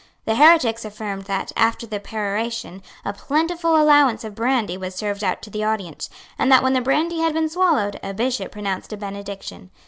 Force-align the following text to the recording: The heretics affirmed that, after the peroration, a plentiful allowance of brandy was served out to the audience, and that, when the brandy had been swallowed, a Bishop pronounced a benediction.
The 0.25 0.33
heretics 0.33 0.83
affirmed 0.83 1.25
that, 1.25 1.51
after 1.55 1.85
the 1.85 1.99
peroration, 1.99 2.81
a 3.05 3.13
plentiful 3.13 3.79
allowance 3.79 4.23
of 4.23 4.33
brandy 4.33 4.75
was 4.75 4.95
served 4.95 5.23
out 5.23 5.43
to 5.43 5.51
the 5.51 5.63
audience, 5.63 6.09
and 6.39 6.51
that, 6.51 6.63
when 6.63 6.73
the 6.73 6.81
brandy 6.81 7.19
had 7.19 7.35
been 7.35 7.49
swallowed, 7.49 7.99
a 8.01 8.11
Bishop 8.11 8.51
pronounced 8.51 8.91
a 8.93 8.97
benediction. 8.97 9.69